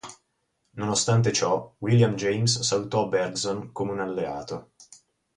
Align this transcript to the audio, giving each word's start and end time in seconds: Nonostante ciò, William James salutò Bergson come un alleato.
Nonostante 0.77 1.31
ciò, 1.31 1.75
William 1.77 2.15
James 2.15 2.61
salutò 2.61 3.07
Bergson 3.07 3.71
come 3.71 3.91
un 3.91 3.99
alleato. 3.99 4.71